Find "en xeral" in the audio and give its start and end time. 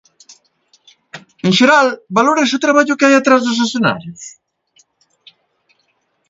1.45-1.87